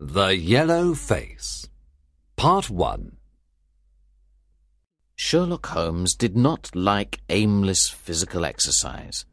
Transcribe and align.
The 0.00 0.36
Yellow 0.36 0.94
Face. 0.94 1.68
Part 2.36 2.70
1. 2.70 3.16
Sherlock 5.16 5.66
Holmes 5.66 6.14
did 6.14 6.36
not 6.36 6.70
like 6.72 7.20
aimless 7.28 7.88
physical 7.88 8.44
exercise, 8.44 9.24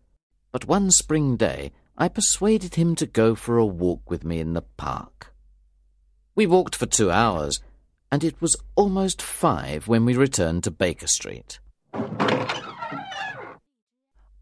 but 0.52 0.66
one 0.66 0.90
spring 0.90 1.36
day 1.38 1.72
I 1.96 2.08
persuaded 2.08 2.74
him 2.74 2.96
to 2.96 3.06
go 3.06 3.36
for 3.36 3.60
a 3.60 3.66
walk 3.66 4.10
with 4.10 4.24
me 4.24 4.40
in 4.40 4.54
the 4.54 4.64
park. 4.64 5.36
We 6.34 6.48
walked 6.48 6.76
for 6.76 6.88
two 6.88 7.12
hours, 7.12 7.60
and 8.12 8.24
it 8.24 8.42
was 8.42 8.56
almost 8.76 9.22
five 9.22 9.88
when 9.88 10.04
we 10.04 10.16
returned 10.16 10.64
to 10.64 10.72
Baker 10.72 11.06
Street. 11.06 11.60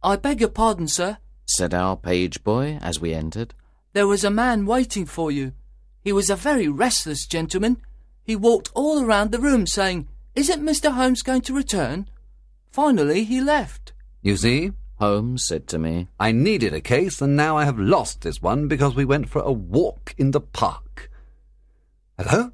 I 0.01 0.15
beg 0.21 0.39
your 0.39 0.47
pardon, 0.51 0.87
sir, 0.87 1.17
said 1.45 1.73
our 1.73 1.97
page 1.97 2.45
boy 2.45 2.79
as 2.81 2.97
we 2.97 3.13
entered. 3.13 3.53
There 3.91 4.07
was 4.07 4.23
a 4.23 4.31
man 4.31 4.65
waiting 4.65 5.05
for 5.05 5.29
you. 5.29 5.51
He 6.03 6.11
was 6.11 6.29
a 6.29 6.35
very 6.35 6.67
restless 6.67 7.25
gentleman. 7.25 7.77
He 8.23 8.35
walked 8.35 8.69
all 8.73 9.03
around 9.03 9.31
the 9.31 9.39
room 9.39 9.65
saying, 9.65 10.07
Isn't 10.35 10.61
Mr. 10.61 10.91
Holmes 10.91 11.21
going 11.21 11.41
to 11.41 11.53
return? 11.53 12.09
Finally, 12.71 13.23
he 13.23 13.39
left. 13.39 13.93
You 14.21 14.35
see, 14.35 14.71
Holmes 14.95 15.43
said 15.43 15.67
to 15.67 15.79
me, 15.79 16.07
I 16.19 16.31
needed 16.31 16.73
a 16.73 16.81
case, 16.81 17.21
and 17.21 17.35
now 17.35 17.57
I 17.57 17.65
have 17.65 17.79
lost 17.79 18.21
this 18.21 18.41
one 18.41 18.67
because 18.67 18.95
we 18.95 19.05
went 19.05 19.29
for 19.29 19.41
a 19.41 19.51
walk 19.51 20.13
in 20.17 20.31
the 20.31 20.41
park. 20.41 21.09
Hello? 22.17 22.51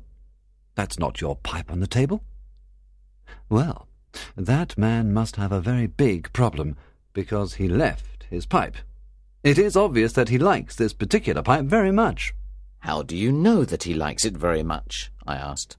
That's 0.76 0.99
not 0.99 1.21
your 1.21 1.35
pipe 1.35 1.71
on 1.71 1.79
the 1.79 1.88
table? 1.88 2.23
Well, 3.49 3.88
that 4.35 4.77
man 4.77 5.13
must 5.13 5.35
have 5.35 5.52
a 5.52 5.62
very 5.62 5.88
big 5.88 6.31
problem 6.34 6.76
because 7.13 7.55
he 7.55 7.68
left 7.68 8.26
his 8.29 8.45
pipe. 8.45 8.77
It 9.43 9.57
is 9.57 9.76
obvious 9.76 10.13
that 10.13 10.29
he 10.29 10.38
likes 10.38 10.76
this 10.76 10.93
particular 10.93 11.41
pipe 11.41 11.66
very 11.66 11.91
much. 11.91 12.34
How 12.79 13.01
do 13.01 13.15
you 13.15 13.31
know 13.31 13.65
that 13.65 13.83
he 13.83 13.93
likes 13.93 14.25
it 14.25 14.38
very 14.38 14.63
much? 14.63 15.11
I 15.25 15.35
asked. 15.35 15.77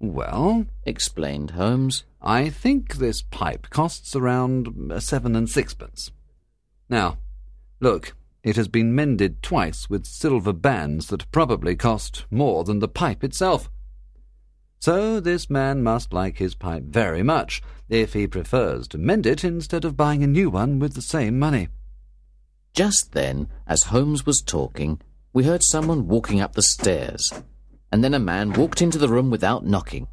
Well, 0.00 0.66
explained 0.84 1.52
Holmes, 1.52 2.04
I 2.20 2.48
think 2.48 2.96
this 2.96 3.22
pipe 3.22 3.70
costs 3.70 4.16
around 4.16 4.92
seven 4.98 5.36
and 5.36 5.48
sixpence. 5.48 6.10
Now, 6.88 7.18
look, 7.80 8.14
it 8.42 8.56
has 8.56 8.66
been 8.66 8.94
mended 8.94 9.42
twice 9.42 9.88
with 9.88 10.06
silver 10.06 10.52
bands 10.52 11.06
that 11.08 11.30
probably 11.30 11.76
cost 11.76 12.24
more 12.30 12.64
than 12.64 12.80
the 12.80 12.88
pipe 12.88 13.22
itself. 13.22 13.70
So 14.80 15.20
this 15.20 15.48
man 15.48 15.84
must 15.84 16.12
like 16.12 16.38
his 16.38 16.56
pipe 16.56 16.82
very 16.82 17.22
much 17.22 17.62
if 17.88 18.14
he 18.14 18.26
prefers 18.26 18.88
to 18.88 18.98
mend 18.98 19.26
it 19.26 19.44
instead 19.44 19.84
of 19.84 19.96
buying 19.96 20.24
a 20.24 20.26
new 20.26 20.50
one 20.50 20.80
with 20.80 20.94
the 20.94 21.02
same 21.02 21.38
money. 21.38 21.68
Just 22.74 23.12
then, 23.12 23.48
as 23.68 23.84
Holmes 23.84 24.26
was 24.26 24.42
talking, 24.42 25.00
we 25.32 25.44
heard 25.44 25.62
someone 25.62 26.08
walking 26.08 26.40
up 26.40 26.54
the 26.54 26.62
stairs, 26.62 27.32
and 27.90 28.04
then 28.04 28.14
a 28.14 28.18
man 28.18 28.52
walked 28.52 28.82
into 28.82 28.98
the 28.98 29.08
room 29.08 29.30
without 29.30 29.64
knocking. 29.64 30.08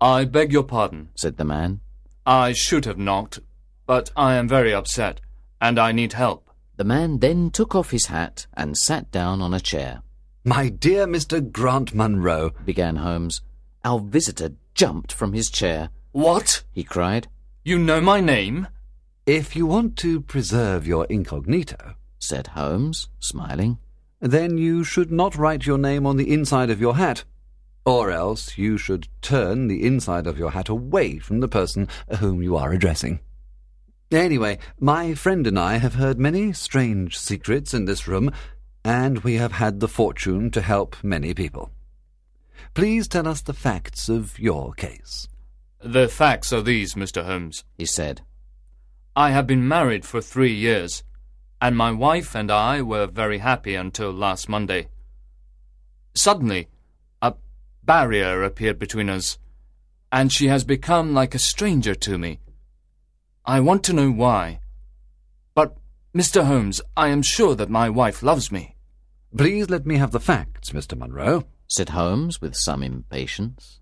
I 0.00 0.24
beg 0.24 0.52
your 0.52 0.62
pardon, 0.62 1.10
said 1.14 1.36
the 1.36 1.44
man. 1.44 1.80
I 2.24 2.52
should 2.52 2.84
have 2.86 2.98
knocked, 2.98 3.40
but 3.86 4.10
I 4.16 4.34
am 4.34 4.48
very 4.48 4.72
upset, 4.72 5.20
and 5.60 5.78
I 5.78 5.92
need 5.92 6.14
help. 6.14 6.48
The 6.76 6.84
man 6.84 7.18
then 7.18 7.50
took 7.50 7.74
off 7.74 7.90
his 7.90 8.06
hat 8.06 8.46
and 8.54 8.76
sat 8.76 9.10
down 9.10 9.42
on 9.42 9.52
a 9.52 9.60
chair. 9.60 10.02
My 10.44 10.70
dear 10.70 11.06
Mr. 11.06 11.40
Grant 11.52 11.94
Munro, 11.94 12.50
began 12.64 12.96
Holmes. 12.96 13.42
Our 13.84 14.00
visitor 14.00 14.54
jumped 14.74 15.12
from 15.12 15.34
his 15.34 15.50
chair. 15.50 15.90
What? 16.12 16.64
he 16.72 16.82
cried. 16.82 17.28
You 17.62 17.78
know 17.78 18.00
my 18.00 18.20
name? 18.20 18.68
If 19.26 19.54
you 19.54 19.66
want 19.66 19.96
to 19.98 20.20
preserve 20.20 20.86
your 20.86 21.04
incognito, 21.06 21.94
said 22.18 22.48
Holmes, 22.48 23.08
smiling, 23.20 23.78
then 24.22 24.56
you 24.56 24.84
should 24.84 25.10
not 25.10 25.36
write 25.36 25.66
your 25.66 25.78
name 25.78 26.06
on 26.06 26.16
the 26.16 26.32
inside 26.32 26.70
of 26.70 26.80
your 26.80 26.96
hat. 26.96 27.24
Or 27.84 28.12
else 28.12 28.56
you 28.56 28.78
should 28.78 29.08
turn 29.20 29.66
the 29.66 29.84
inside 29.84 30.28
of 30.28 30.38
your 30.38 30.52
hat 30.52 30.68
away 30.68 31.18
from 31.18 31.40
the 31.40 31.48
person 31.48 31.88
whom 32.20 32.40
you 32.40 32.56
are 32.56 32.72
addressing. 32.72 33.18
Anyway, 34.12 34.58
my 34.78 35.14
friend 35.14 35.46
and 35.46 35.58
I 35.58 35.78
have 35.78 35.94
heard 35.94 36.20
many 36.20 36.52
strange 36.52 37.18
secrets 37.18 37.74
in 37.74 37.86
this 37.86 38.06
room, 38.06 38.30
and 38.84 39.24
we 39.24 39.34
have 39.34 39.52
had 39.52 39.80
the 39.80 39.88
fortune 39.88 40.50
to 40.52 40.60
help 40.60 40.96
many 41.02 41.34
people. 41.34 41.72
Please 42.74 43.08
tell 43.08 43.26
us 43.26 43.42
the 43.42 43.52
facts 43.52 44.08
of 44.08 44.38
your 44.38 44.72
case. 44.74 45.26
The 45.80 46.08
facts 46.08 46.52
are 46.52 46.62
these, 46.62 46.94
Mr. 46.94 47.24
Holmes, 47.24 47.64
he 47.76 47.86
said. 47.86 48.20
I 49.16 49.30
have 49.30 49.48
been 49.48 49.66
married 49.66 50.04
for 50.04 50.20
three 50.20 50.54
years 50.54 51.02
and 51.62 51.76
my 51.76 51.92
wife 51.92 52.34
and 52.34 52.50
I 52.50 52.82
were 52.82 53.06
very 53.06 53.38
happy 53.38 53.76
until 53.76 54.10
last 54.10 54.48
Monday. 54.48 54.88
Suddenly, 56.12 56.68
a 57.22 57.34
barrier 57.84 58.42
appeared 58.42 58.80
between 58.80 59.08
us, 59.08 59.38
and 60.10 60.32
she 60.32 60.48
has 60.48 60.64
become 60.64 61.14
like 61.14 61.36
a 61.36 61.38
stranger 61.38 61.94
to 61.94 62.18
me. 62.18 62.40
I 63.46 63.60
want 63.60 63.84
to 63.84 63.92
know 63.92 64.10
why. 64.10 64.58
But, 65.54 65.76
Mr. 66.12 66.44
Holmes, 66.44 66.82
I 66.96 67.08
am 67.08 67.22
sure 67.22 67.54
that 67.54 67.70
my 67.70 67.88
wife 67.88 68.24
loves 68.24 68.50
me. 68.50 68.74
Please 69.36 69.70
let 69.70 69.86
me 69.86 69.98
have 69.98 70.10
the 70.10 70.18
facts, 70.18 70.70
Mr. 70.70 70.98
Munro, 70.98 71.44
said 71.68 71.90
Holmes 71.90 72.40
with 72.40 72.56
some 72.56 72.82
impatience. 72.82 73.78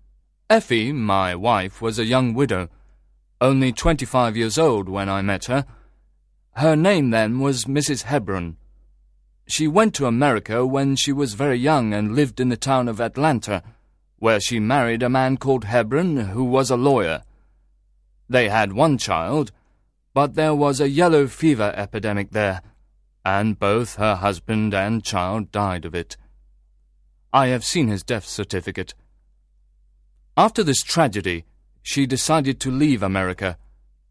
Effie, 0.51 0.91
my 0.91 1.33
wife, 1.33 1.81
was 1.81 1.97
a 1.97 2.05
young 2.05 2.35
widow, 2.35 2.69
only 3.41 3.73
twenty-five 3.73 4.37
years 4.37 4.59
old 4.59 4.87
when 4.87 5.09
I 5.09 5.23
met 5.23 5.45
her, 5.45 5.65
her 6.53 6.75
name 6.75 7.09
then 7.09 7.39
was 7.39 7.65
Mrs. 7.65 8.03
Hebron. 8.03 8.57
She 9.47 9.67
went 9.67 9.95
to 9.95 10.05
America 10.05 10.65
when 10.65 10.95
she 10.95 11.11
was 11.11 11.33
very 11.33 11.57
young 11.57 11.93
and 11.93 12.15
lived 12.15 12.39
in 12.39 12.49
the 12.49 12.57
town 12.57 12.87
of 12.87 13.01
Atlanta, 13.01 13.63
where 14.17 14.39
she 14.39 14.59
married 14.59 15.03
a 15.03 15.09
man 15.09 15.37
called 15.37 15.65
Hebron 15.65 16.17
who 16.17 16.43
was 16.43 16.69
a 16.69 16.77
lawyer. 16.77 17.23
They 18.29 18.49
had 18.49 18.73
one 18.73 18.97
child, 18.97 19.51
but 20.13 20.35
there 20.35 20.55
was 20.55 20.79
a 20.79 20.89
yellow 20.89 21.27
fever 21.27 21.73
epidemic 21.75 22.31
there, 22.31 22.61
and 23.25 23.59
both 23.59 23.95
her 23.95 24.15
husband 24.15 24.73
and 24.73 25.03
child 25.03 25.51
died 25.51 25.85
of 25.85 25.95
it. 25.95 26.17
I 27.33 27.47
have 27.47 27.63
seen 27.63 27.87
his 27.87 28.03
death 28.03 28.25
certificate. 28.25 28.93
After 30.37 30.63
this 30.63 30.83
tragedy, 30.83 31.45
she 31.81 32.05
decided 32.05 32.59
to 32.59 32.71
leave 32.71 33.01
America 33.03 33.57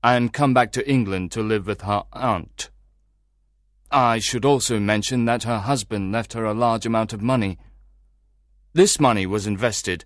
and 0.02 0.32
come 0.32 0.54
back 0.54 0.72
to 0.72 0.88
England 0.88 1.30
to 1.32 1.42
live 1.42 1.66
with 1.66 1.82
her 1.82 2.04
aunt. 2.12 2.70
I 3.90 4.18
should 4.18 4.44
also 4.44 4.78
mention 4.78 5.24
that 5.24 5.42
her 5.42 5.58
husband 5.58 6.12
left 6.12 6.32
her 6.34 6.44
a 6.44 6.54
large 6.54 6.86
amount 6.86 7.12
of 7.12 7.20
money. 7.20 7.58
This 8.72 9.00
money 9.00 9.26
was 9.26 9.46
invested, 9.46 10.04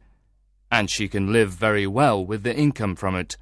and 0.71 0.91
she 0.91 1.07
can 1.07 1.33
live 1.33 1.51
very 1.53 1.87
well 1.87 2.25
with 2.25 2.43
the 2.43 2.57
income 2.57 2.97
from 2.97 3.15
it. 3.15 3.37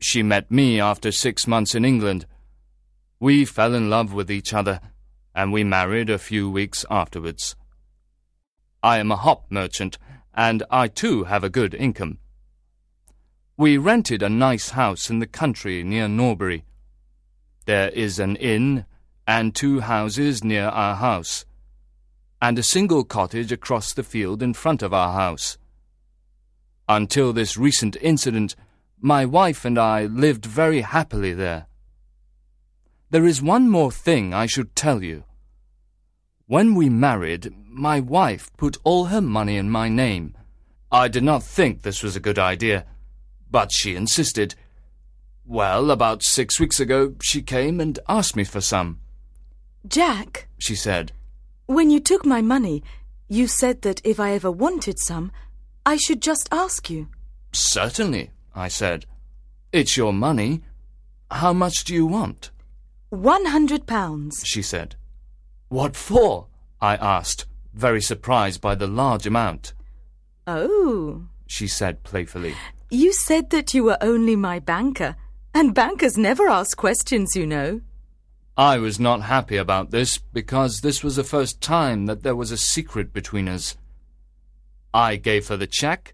She 0.00 0.22
met 0.22 0.50
me 0.50 0.80
after 0.80 1.10
six 1.10 1.46
months 1.46 1.74
in 1.74 1.84
England. 1.84 2.26
We 3.18 3.44
fell 3.44 3.74
in 3.74 3.88
love 3.88 4.12
with 4.12 4.30
each 4.30 4.52
other, 4.52 4.80
and 5.34 5.52
we 5.52 5.64
married 5.64 6.10
a 6.10 6.18
few 6.18 6.50
weeks 6.50 6.84
afterwards. 6.90 7.56
I 8.82 8.98
am 8.98 9.10
a 9.10 9.16
hop 9.16 9.46
merchant, 9.48 9.96
and 10.34 10.62
I 10.70 10.88
too 10.88 11.24
have 11.24 11.42
a 11.42 11.50
good 11.50 11.74
income. 11.74 12.18
We 13.62 13.78
rented 13.78 14.24
a 14.24 14.28
nice 14.28 14.70
house 14.70 15.08
in 15.08 15.20
the 15.20 15.26
country 15.28 15.84
near 15.84 16.08
Norbury. 16.08 16.64
There 17.64 17.90
is 17.90 18.18
an 18.18 18.34
inn 18.34 18.86
and 19.24 19.54
two 19.54 19.78
houses 19.78 20.42
near 20.42 20.64
our 20.64 20.96
house, 20.96 21.44
and 22.40 22.58
a 22.58 22.64
single 22.64 23.04
cottage 23.04 23.52
across 23.52 23.92
the 23.92 24.02
field 24.02 24.42
in 24.42 24.52
front 24.52 24.82
of 24.82 24.92
our 24.92 25.12
house. 25.12 25.58
Until 26.88 27.32
this 27.32 27.56
recent 27.56 27.96
incident, 28.00 28.56
my 29.00 29.24
wife 29.24 29.64
and 29.64 29.78
I 29.78 30.06
lived 30.06 30.44
very 30.44 30.80
happily 30.80 31.32
there. 31.32 31.66
There 33.10 33.26
is 33.26 33.40
one 33.40 33.70
more 33.70 33.92
thing 33.92 34.34
I 34.34 34.46
should 34.46 34.74
tell 34.74 35.04
you. 35.04 35.22
When 36.46 36.74
we 36.74 36.88
married, 36.88 37.54
my 37.68 38.00
wife 38.00 38.50
put 38.56 38.78
all 38.82 39.04
her 39.04 39.20
money 39.20 39.56
in 39.56 39.70
my 39.70 39.88
name. 39.88 40.36
I 40.90 41.06
did 41.06 41.22
not 41.22 41.44
think 41.44 41.82
this 41.82 42.02
was 42.02 42.16
a 42.16 42.26
good 42.28 42.40
idea 42.40 42.86
but 43.52 43.70
she 43.70 43.94
insisted. 43.94 44.56
Well, 45.44 45.90
about 45.92 46.24
six 46.24 46.58
weeks 46.58 46.80
ago, 46.80 47.14
she 47.22 47.42
came 47.42 47.80
and 47.80 47.98
asked 48.08 48.34
me 48.34 48.44
for 48.44 48.60
some. 48.60 48.98
Jack, 49.86 50.48
she 50.58 50.74
said, 50.74 51.12
when 51.66 51.90
you 51.90 52.00
took 52.00 52.26
my 52.26 52.42
money, 52.42 52.82
you 53.28 53.46
said 53.46 53.82
that 53.82 54.04
if 54.04 54.18
I 54.18 54.32
ever 54.32 54.50
wanted 54.50 54.98
some, 54.98 55.30
I 55.86 55.96
should 55.96 56.20
just 56.20 56.48
ask 56.52 56.90
you. 56.90 57.08
Certainly, 57.52 58.30
I 58.54 58.68
said. 58.68 59.06
It's 59.72 59.96
your 59.96 60.12
money. 60.12 60.62
How 61.30 61.52
much 61.52 61.84
do 61.84 61.94
you 61.94 62.06
want? 62.06 62.50
One 63.08 63.46
hundred 63.46 63.86
pounds, 63.86 64.42
she 64.44 64.62
said. 64.62 64.96
What 65.68 65.96
for? 65.96 66.48
I 66.80 66.96
asked, 66.96 67.46
very 67.72 68.02
surprised 68.02 68.60
by 68.60 68.74
the 68.74 68.86
large 68.86 69.26
amount. 69.26 69.72
Oh, 70.46 71.24
she 71.46 71.68
said 71.68 72.02
playfully. 72.02 72.54
You 72.92 73.14
said 73.14 73.48
that 73.50 73.72
you 73.72 73.84
were 73.84 73.96
only 74.02 74.36
my 74.36 74.58
banker, 74.58 75.16
and 75.54 75.74
bankers 75.74 76.18
never 76.18 76.50
ask 76.50 76.76
questions, 76.76 77.34
you 77.34 77.46
know. 77.46 77.80
I 78.54 78.76
was 78.76 79.00
not 79.00 79.22
happy 79.22 79.56
about 79.56 79.92
this 79.92 80.18
because 80.18 80.82
this 80.82 81.02
was 81.02 81.16
the 81.16 81.24
first 81.24 81.62
time 81.62 82.04
that 82.04 82.22
there 82.22 82.36
was 82.36 82.50
a 82.50 82.58
secret 82.58 83.14
between 83.14 83.48
us, 83.48 83.78
I 84.92 85.16
gave 85.16 85.48
her 85.48 85.56
the 85.56 85.66
cheque 85.66 86.12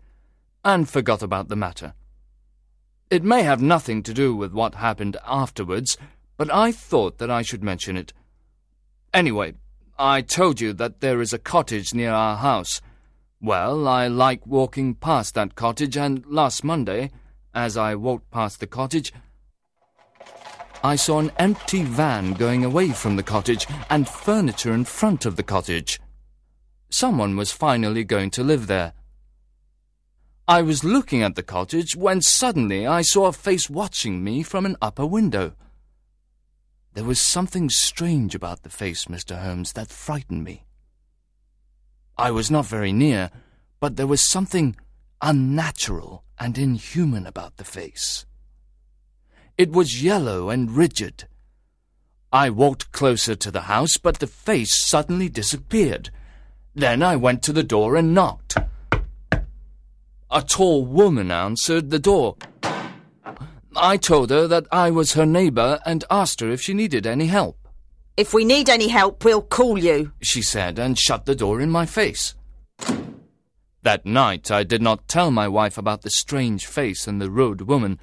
and 0.65 0.89
forgot 0.89 1.21
about 1.21 1.49
the 1.49 1.57
matter. 1.57 1.95
It 3.11 3.25
may 3.25 3.43
have 3.43 3.61
nothing 3.61 4.05
to 4.05 4.15
do 4.15 4.37
with 4.37 4.53
what 4.53 4.77
happened 4.77 5.17
afterwards, 5.27 5.99
but 6.37 6.49
I 6.55 6.71
thought 6.71 7.19
that 7.19 7.29
I 7.29 7.43
should 7.43 7.65
mention 7.65 7.97
it. 7.97 8.13
Anyway, 9.13 9.55
I 9.99 10.23
told 10.23 10.61
you 10.61 10.73
that 10.75 11.01
there 11.01 11.21
is 11.21 11.33
a 11.33 11.41
cottage 11.41 11.93
near 11.93 12.13
our 12.13 12.37
house. 12.37 12.81
Well, 13.41 13.87
I 13.87 14.09
like 14.09 14.47
walking 14.47 14.95
past 14.95 15.35
that 15.35 15.55
cottage, 15.55 15.97
and 15.97 16.27
last 16.27 16.65
Monday, 16.65 17.13
as 17.55 17.77
I 17.77 17.95
walked 17.95 18.33
past 18.33 18.59
the 18.59 18.67
cottage, 18.67 19.13
I 20.83 20.97
saw 20.97 21.21
an 21.21 21.31
empty 21.39 21.85
van 21.85 22.33
going 22.33 22.65
away 22.65 22.91
from 22.91 23.15
the 23.15 23.23
cottage 23.23 23.67
and 23.89 24.09
furniture 24.09 24.73
in 24.73 24.85
front 24.85 25.25
of 25.25 25.37
the 25.37 25.45
cottage. 25.45 26.01
Someone 26.91 27.37
was 27.37 27.53
finally 27.53 28.03
going 28.03 28.31
to 28.31 28.43
live 28.43 28.67
there. 28.67 28.93
I 30.49 30.63
was 30.63 30.83
looking 30.83 31.23
at 31.23 31.37
the 31.37 31.43
cottage 31.43 31.95
when 31.95 32.23
suddenly 32.23 32.87
I 32.87 33.03
saw 33.03 33.27
a 33.27 33.33
face 33.33 33.71
watching 33.71 34.25
me 34.25 34.43
from 34.43 34.67
an 34.67 34.77
upper 34.83 35.07
window. 35.07 35.53
There 36.95 37.05
was 37.05 37.21
something 37.21 37.71
strange 37.71 38.35
about 38.35 38.63
the 38.63 38.71
face, 38.71 39.05
Mr. 39.05 39.41
Holmes, 39.41 39.75
that 39.75 39.91
frightened 39.91 40.43
me. 40.43 40.65
I 42.19 42.33
was 42.33 42.51
not 42.51 42.67
very 42.67 42.93
near, 42.93 43.31
but 43.79 43.97
there 43.97 44.07
was 44.07 44.21
something 44.21 44.75
unnatural 45.23 46.25
and 46.39 46.59
inhuman 46.59 47.27
about 47.27 47.57
the 47.57 47.65
face. 47.65 48.27
It 49.57 49.71
was 49.71 50.03
yellow 50.03 50.51
and 50.51 50.77
rigid. 50.77 51.29
I 52.33 52.51
walked 52.51 52.91
closer 52.93 53.37
to 53.37 53.51
the 53.51 53.63
house, 53.63 53.97
but 53.97 54.19
the 54.19 54.27
face 54.27 54.85
suddenly 54.85 55.29
disappeared. 55.29 56.11
Then 56.75 57.03
I 57.03 57.17
went 57.17 57.43
to 57.45 57.53
the 57.53 57.63
door 57.63 57.97
and 57.97 58.15
knocked. 58.15 58.57
A 60.31 60.43
tall 60.43 60.85
woman 60.85 61.31
answered 61.31 61.91
the 61.91 61.99
door. 61.99 62.37
I 63.77 63.97
told 63.97 64.31
her 64.31 64.47
that 64.49 64.67
I 64.73 64.91
was 64.91 65.13
her 65.13 65.25
neighbour 65.25 65.81
and 65.87 66.05
asked 66.11 66.41
her 66.41 66.51
if 66.51 66.61
she 66.61 66.75
needed 66.75 67.07
any 67.07 67.27
help. 67.27 67.58
If 68.19 68.35
we 68.35 68.45
need 68.45 68.69
any 68.69 68.89
help, 68.89 69.25
we'll 69.25 69.41
call 69.41 69.79
you. 69.79 70.13
She 70.21 70.43
said 70.43 70.79
and 70.79 70.99
shut 70.99 71.25
the 71.25 71.35
door 71.35 71.61
in 71.61 71.71
my 71.71 71.87
face. 71.87 72.35
That 73.83 74.05
night 74.05 74.51
I 74.51 74.65
did 74.65 74.83
not 74.83 75.09
tell 75.09 75.31
my 75.31 75.49
wife 75.49 75.79
about 75.79 76.03
the 76.03 76.11
strange 76.11 76.67
face 76.67 77.07
and 77.07 77.21
the 77.21 77.31
rude 77.31 77.63
woman 77.63 77.99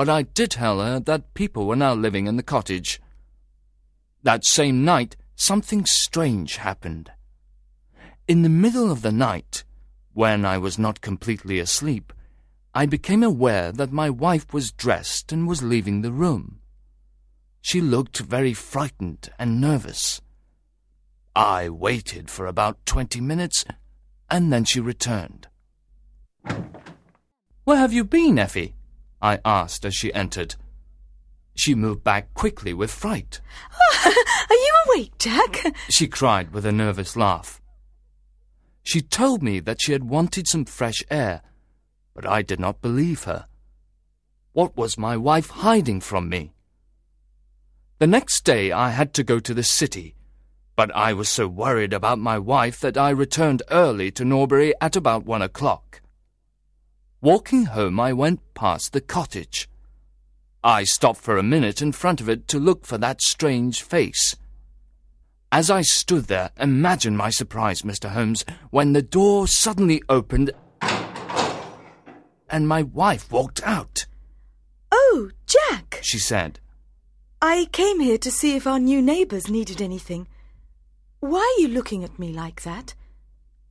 but 0.00 0.08
I 0.08 0.22
did 0.22 0.52
tell 0.52 0.80
her 0.80 0.98
that 1.00 1.34
people 1.34 1.66
were 1.66 1.76
now 1.76 1.92
living 1.92 2.26
in 2.26 2.38
the 2.38 2.42
cottage. 2.42 3.02
That 4.22 4.46
same 4.46 4.82
night, 4.82 5.14
something 5.36 5.84
strange 5.84 6.56
happened. 6.56 7.12
In 8.26 8.40
the 8.40 8.48
middle 8.48 8.90
of 8.90 9.02
the 9.02 9.12
night, 9.12 9.62
when 10.14 10.46
I 10.46 10.56
was 10.56 10.78
not 10.78 11.02
completely 11.02 11.58
asleep, 11.58 12.14
I 12.74 12.86
became 12.86 13.22
aware 13.22 13.72
that 13.72 13.92
my 13.92 14.08
wife 14.08 14.54
was 14.54 14.72
dressed 14.72 15.32
and 15.32 15.46
was 15.46 15.62
leaving 15.62 16.00
the 16.00 16.12
room. 16.12 16.59
She 17.60 17.80
looked 17.80 18.18
very 18.18 18.54
frightened 18.54 19.30
and 19.38 19.60
nervous. 19.60 20.20
I 21.36 21.68
waited 21.68 22.30
for 22.30 22.46
about 22.46 22.84
twenty 22.86 23.20
minutes, 23.20 23.64
and 24.30 24.52
then 24.52 24.64
she 24.64 24.80
returned. 24.80 25.48
Where 27.64 27.76
have 27.76 27.92
you 27.92 28.04
been, 28.04 28.38
Effie? 28.38 28.74
I 29.22 29.38
asked 29.44 29.84
as 29.84 29.94
she 29.94 30.12
entered. 30.14 30.56
She 31.54 31.74
moved 31.74 32.02
back 32.02 32.32
quickly 32.34 32.72
with 32.72 32.90
fright. 32.90 33.40
Are 34.06 34.54
you 34.54 34.74
awake, 34.86 35.18
Jack? 35.18 35.74
She 35.90 36.08
cried 36.08 36.52
with 36.52 36.64
a 36.64 36.72
nervous 36.72 37.16
laugh. 37.16 37.60
She 38.82 39.02
told 39.02 39.42
me 39.42 39.60
that 39.60 39.80
she 39.80 39.92
had 39.92 40.04
wanted 40.04 40.48
some 40.48 40.64
fresh 40.64 41.04
air, 41.10 41.42
but 42.14 42.26
I 42.26 42.42
did 42.42 42.58
not 42.58 42.80
believe 42.80 43.24
her. 43.24 43.46
What 44.52 44.76
was 44.76 44.96
my 44.98 45.16
wife 45.16 45.50
hiding 45.50 46.00
from 46.00 46.28
me? 46.28 46.54
The 48.00 48.06
next 48.06 48.46
day 48.46 48.72
I 48.72 48.88
had 48.88 49.12
to 49.12 49.22
go 49.22 49.38
to 49.40 49.52
the 49.52 49.62
city, 49.62 50.14
but 50.74 50.90
I 50.96 51.12
was 51.12 51.28
so 51.28 51.46
worried 51.46 51.92
about 51.92 52.18
my 52.18 52.38
wife 52.38 52.80
that 52.80 52.96
I 52.96 53.10
returned 53.10 53.62
early 53.70 54.10
to 54.12 54.24
Norbury 54.24 54.72
at 54.80 54.96
about 54.96 55.26
one 55.26 55.42
o'clock. 55.42 56.00
Walking 57.20 57.66
home, 57.66 58.00
I 58.00 58.14
went 58.14 58.54
past 58.54 58.94
the 58.94 59.02
cottage. 59.02 59.68
I 60.64 60.84
stopped 60.84 61.20
for 61.20 61.36
a 61.36 61.42
minute 61.42 61.82
in 61.82 61.92
front 61.92 62.22
of 62.22 62.28
it 62.30 62.48
to 62.48 62.58
look 62.58 62.86
for 62.86 62.96
that 62.96 63.20
strange 63.20 63.82
face. 63.82 64.34
As 65.52 65.68
I 65.68 65.82
stood 65.82 66.24
there, 66.24 66.52
imagine 66.58 67.18
my 67.18 67.28
surprise, 67.28 67.82
Mr. 67.82 68.08
Holmes, 68.08 68.46
when 68.70 68.94
the 68.94 69.02
door 69.02 69.46
suddenly 69.46 70.02
opened 70.08 70.52
and 72.48 72.66
my 72.66 72.82
wife 72.82 73.30
walked 73.30 73.62
out. 73.62 74.06
Oh, 74.90 75.32
Jack! 75.44 75.98
She 76.00 76.18
said. 76.18 76.60
I 77.42 77.68
came 77.72 78.00
here 78.00 78.18
to 78.18 78.30
see 78.30 78.54
if 78.54 78.66
our 78.66 78.78
new 78.78 79.00
neighbours 79.00 79.48
needed 79.48 79.80
anything. 79.80 80.28
Why 81.20 81.40
are 81.40 81.62
you 81.62 81.68
looking 81.68 82.04
at 82.04 82.18
me 82.18 82.34
like 82.34 82.62
that? 82.62 82.94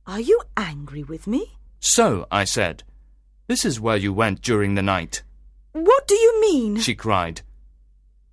Are 0.08 0.18
you 0.18 0.40
angry 0.56 1.04
with 1.04 1.28
me? 1.28 1.52
So, 1.78 2.26
I 2.32 2.44
said, 2.44 2.82
this 3.46 3.64
is 3.64 3.78
where 3.80 3.96
you 3.96 4.12
went 4.12 4.42
during 4.42 4.74
the 4.74 4.82
night. 4.82 5.22
What 5.72 6.08
do 6.08 6.16
you 6.16 6.40
mean? 6.40 6.78
She 6.78 6.96
cried. 6.96 7.42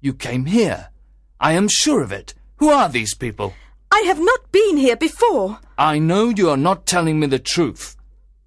You 0.01 0.16
came 0.16 0.45
here. 0.45 0.89
I 1.40 1.54
am 1.54 1.68
sure 1.68 2.01
of 2.01 2.12
it. 2.12 2.33
Who 2.57 2.69
are 2.69 2.90
these 2.90 3.13
people? 3.13 3.54
I 3.92 4.00
have 4.07 4.19
not 4.19 4.51
been 4.51 4.78
here 4.78 4.98
before. 4.98 5.60
I 5.78 6.00
know 6.00 6.30
you 6.30 6.50
are 6.50 6.57
not 6.57 6.88
telling 6.88 7.19
me 7.19 7.28
the 7.28 7.38
truth. 7.38 7.95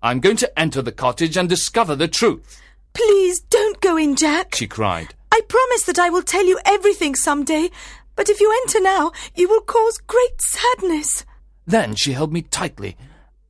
I'm 0.03 0.19
going 0.19 0.39
to 0.39 0.59
enter 0.59 0.83
the 0.83 0.91
cottage 0.91 1.37
and 1.37 1.49
discover 1.49 1.95
the 1.95 2.09
truth. 2.09 2.61
Please 2.95 3.41
don't 3.41 3.81
go 3.81 3.97
in, 3.97 4.17
Jack. 4.17 4.57
She 4.57 4.67
cried. 4.67 5.15
I 5.32 5.41
promise 5.49 5.85
that 5.85 5.99
I 5.99 6.11
will 6.11 6.23
tell 6.23 6.44
you 6.44 6.59
everything 6.65 7.15
some 7.15 7.44
day, 7.44 7.71
but 8.17 8.29
if 8.29 8.41
you 8.41 8.53
enter 8.62 8.81
now, 8.81 9.12
you 9.35 9.49
will 9.49 9.61
cause 9.61 9.99
great 9.99 10.41
sadness. 10.41 11.25
Then 11.67 11.94
she 11.94 12.12
held 12.12 12.32
me 12.32 12.43
tightly, 12.43 12.97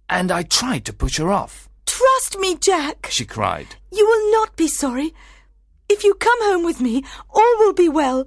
and 0.08 0.30
I 0.30 0.42
tried 0.42 0.84
to 0.86 0.92
push 0.92 1.18
her 1.18 1.30
off. 1.30 1.68
Trust 1.86 2.38
me, 2.38 2.56
Jack, 2.56 3.08
she 3.10 3.24
cried. 3.24 3.76
You 3.90 4.06
will 4.06 4.32
not 4.32 4.56
be 4.56 4.68
sorry. 4.68 5.14
If 5.88 6.04
you 6.04 6.14
come 6.14 6.38
home 6.42 6.64
with 6.64 6.80
me, 6.80 7.02
all 7.30 7.58
will 7.58 7.72
be 7.72 7.88
well. 7.88 8.26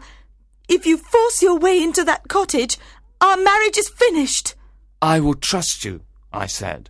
If 0.67 0.85
you 0.85 0.97
force 0.97 1.41
your 1.41 1.57
way 1.57 1.81
into 1.81 2.03
that 2.03 2.27
cottage, 2.27 2.77
our 3.21 3.37
marriage 3.37 3.77
is 3.77 3.89
finished. 3.89 4.55
I 5.01 5.19
will 5.19 5.35
trust 5.35 5.85
you, 5.85 6.01
I 6.31 6.47
said, 6.47 6.89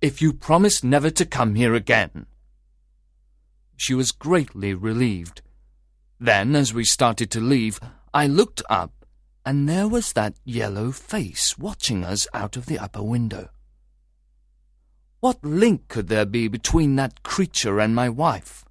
if 0.00 0.20
you 0.20 0.32
promise 0.32 0.82
never 0.82 1.10
to 1.10 1.24
come 1.24 1.54
here 1.54 1.74
again. 1.74 2.26
She 3.76 3.94
was 3.94 4.12
greatly 4.12 4.74
relieved. 4.74 5.42
Then, 6.22 6.54
as 6.54 6.72
we 6.72 6.84
started 6.84 7.32
to 7.32 7.40
leave, 7.40 7.80
I 8.14 8.28
looked 8.28 8.62
up, 8.70 8.92
and 9.44 9.68
there 9.68 9.88
was 9.88 10.12
that 10.12 10.36
yellow 10.44 10.92
face 10.92 11.58
watching 11.58 12.04
us 12.04 12.28
out 12.32 12.56
of 12.56 12.66
the 12.66 12.78
upper 12.78 13.02
window. 13.02 13.48
What 15.18 15.44
link 15.44 15.88
could 15.88 16.06
there 16.06 16.24
be 16.24 16.46
between 16.46 16.94
that 16.94 17.24
creature 17.24 17.80
and 17.80 17.92
my 17.92 18.08
wife? 18.08 18.64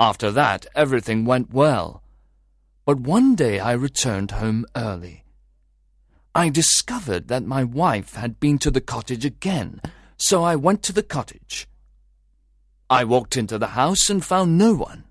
After 0.00 0.32
that, 0.32 0.66
everything 0.74 1.24
went 1.24 1.54
well. 1.54 2.02
But 2.84 2.98
one 2.98 3.36
day 3.36 3.60
I 3.60 3.70
returned 3.70 4.32
home 4.32 4.66
early. 4.74 5.22
I 6.34 6.48
discovered 6.48 7.28
that 7.28 7.44
my 7.44 7.62
wife 7.62 8.14
had 8.14 8.40
been 8.40 8.58
to 8.58 8.72
the 8.72 8.80
cottage 8.80 9.24
again, 9.24 9.80
so 10.16 10.42
I 10.42 10.56
went 10.56 10.82
to 10.82 10.92
the 10.92 11.04
cottage. 11.04 11.68
I 12.88 13.04
walked 13.04 13.36
into 13.36 13.56
the 13.56 13.78
house 13.78 14.10
and 14.10 14.24
found 14.24 14.58
no 14.58 14.74
one. 14.74 15.04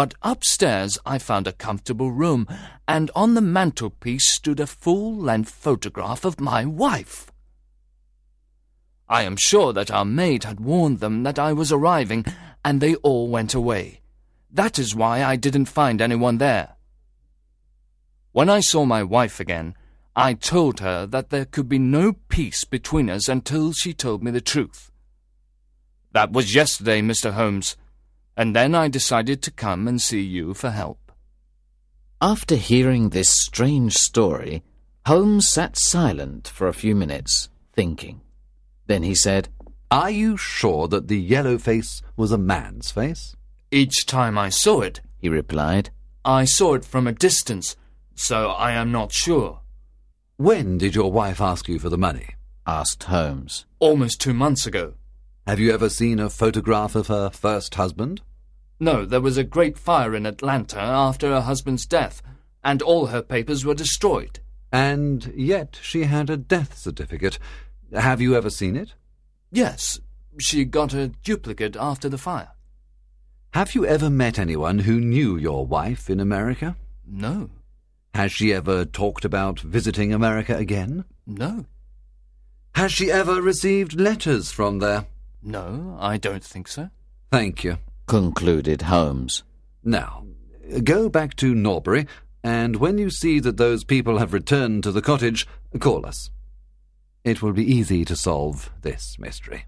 But 0.00 0.14
upstairs 0.22 0.98
I 1.04 1.18
found 1.18 1.46
a 1.46 1.52
comfortable 1.52 2.10
room, 2.10 2.48
and 2.88 3.10
on 3.14 3.34
the 3.34 3.42
mantelpiece 3.42 4.32
stood 4.32 4.58
a 4.58 4.66
full-length 4.66 5.50
photograph 5.50 6.24
of 6.24 6.40
my 6.40 6.64
wife. 6.64 7.30
I 9.10 9.24
am 9.24 9.36
sure 9.36 9.74
that 9.74 9.90
our 9.90 10.06
maid 10.06 10.44
had 10.44 10.58
warned 10.58 11.00
them 11.00 11.22
that 11.24 11.38
I 11.38 11.52
was 11.52 11.70
arriving, 11.70 12.24
and 12.64 12.80
they 12.80 12.94
all 12.94 13.28
went 13.28 13.52
away. 13.52 14.00
That 14.50 14.78
is 14.78 14.94
why 14.94 15.22
I 15.22 15.36
didn't 15.36 15.66
find 15.66 16.00
anyone 16.00 16.38
there. 16.38 16.76
When 18.32 18.48
I 18.48 18.60
saw 18.60 18.86
my 18.86 19.02
wife 19.02 19.38
again, 19.38 19.74
I 20.16 20.32
told 20.32 20.80
her 20.80 21.04
that 21.08 21.28
there 21.28 21.44
could 21.44 21.68
be 21.68 21.78
no 21.78 22.14
peace 22.30 22.64
between 22.64 23.10
us 23.10 23.28
until 23.28 23.74
she 23.74 23.92
told 23.92 24.22
me 24.22 24.30
the 24.30 24.40
truth. 24.40 24.90
That 26.12 26.32
was 26.32 26.54
yesterday, 26.54 27.02
Mr. 27.02 27.32
Holmes, 27.32 27.76
and 28.36 28.54
then 28.54 28.74
I 28.74 28.88
decided 28.88 29.42
to 29.42 29.50
come 29.50 29.86
and 29.88 30.00
see 30.00 30.20
you 30.20 30.54
for 30.54 30.70
help. 30.70 31.12
After 32.20 32.56
hearing 32.56 33.08
this 33.08 33.30
strange 33.30 33.96
story, 33.96 34.62
Holmes 35.06 35.48
sat 35.48 35.76
silent 35.78 36.48
for 36.48 36.68
a 36.68 36.74
few 36.74 36.94
minutes, 36.94 37.48
thinking. 37.72 38.20
Then 38.86 39.02
he 39.02 39.14
said, 39.14 39.48
Are 39.90 40.10
you 40.10 40.36
sure 40.36 40.86
that 40.88 41.08
the 41.08 41.20
yellow 41.20 41.56
face 41.56 42.02
was 42.16 42.32
a 42.32 42.38
man's 42.38 42.90
face? 42.90 43.34
Each 43.70 44.04
time 44.04 44.36
I 44.36 44.50
saw 44.50 44.82
it, 44.82 45.00
he 45.18 45.28
replied, 45.28 45.90
I 46.24 46.44
saw 46.44 46.74
it 46.74 46.84
from 46.84 47.06
a 47.06 47.12
distance, 47.12 47.76
so 48.14 48.50
I 48.50 48.72
am 48.72 48.92
not 48.92 49.12
sure. 49.12 49.60
When 50.36 50.76
did 50.76 50.94
your 50.94 51.10
wife 51.10 51.40
ask 51.40 51.68
you 51.68 51.78
for 51.78 51.88
the 51.88 51.98
money? 51.98 52.34
asked 52.66 53.04
Holmes. 53.04 53.64
Almost 53.78 54.20
two 54.20 54.34
months 54.34 54.66
ago. 54.66 54.94
Have 55.46 55.58
you 55.58 55.72
ever 55.72 55.88
seen 55.88 56.18
a 56.20 56.30
photograph 56.30 56.94
of 56.94 57.08
her 57.08 57.30
first 57.30 57.74
husband? 57.74 58.20
No, 58.78 59.04
there 59.04 59.20
was 59.20 59.36
a 59.36 59.44
great 59.44 59.78
fire 59.78 60.14
in 60.14 60.26
Atlanta 60.26 60.78
after 60.80 61.28
her 61.30 61.40
husband's 61.42 61.86
death, 61.86 62.22
and 62.62 62.80
all 62.82 63.06
her 63.06 63.22
papers 63.22 63.64
were 63.64 63.74
destroyed. 63.74 64.40
And 64.72 65.32
yet 65.36 65.78
she 65.82 66.04
had 66.04 66.30
a 66.30 66.36
death 66.36 66.78
certificate. 66.78 67.38
Have 67.92 68.20
you 68.20 68.36
ever 68.36 68.50
seen 68.50 68.76
it? 68.76 68.94
Yes, 69.50 69.98
she 70.38 70.64
got 70.64 70.94
a 70.94 71.08
duplicate 71.08 71.76
after 71.76 72.08
the 72.08 72.18
fire. 72.18 72.50
Have 73.52 73.74
you 73.74 73.84
ever 73.84 74.08
met 74.08 74.38
anyone 74.38 74.80
who 74.80 75.00
knew 75.00 75.36
your 75.36 75.66
wife 75.66 76.08
in 76.08 76.20
America? 76.20 76.76
No, 77.04 77.50
Has 78.14 78.30
she 78.30 78.52
ever 78.54 78.84
talked 78.84 79.24
about 79.24 79.58
visiting 79.60 80.12
America 80.12 80.56
again? 80.56 81.04
no, 81.26 81.66
Has 82.76 82.92
she 82.92 83.10
ever 83.10 83.42
received 83.42 83.98
letters 84.00 84.52
from 84.52 84.78
there? 84.78 85.06
No, 85.42 85.96
I 86.00 86.16
don't 86.16 86.44
think 86.44 86.68
so. 86.68 86.90
Thank 87.30 87.64
you. 87.64 87.78
Concluded 88.06 88.82
Holmes. 88.82 89.44
Now, 89.84 90.26
go 90.84 91.08
back 91.08 91.36
to 91.36 91.54
Norbury, 91.54 92.06
and 92.42 92.76
when 92.76 92.98
you 92.98 93.10
see 93.10 93.40
that 93.40 93.56
those 93.56 93.84
people 93.84 94.18
have 94.18 94.32
returned 94.32 94.82
to 94.84 94.92
the 94.92 95.02
cottage, 95.02 95.46
call 95.78 96.06
us. 96.06 96.30
It 97.24 97.42
will 97.42 97.52
be 97.52 97.64
easy 97.64 98.04
to 98.06 98.16
solve 98.16 98.70
this 98.82 99.16
mystery. 99.18 99.64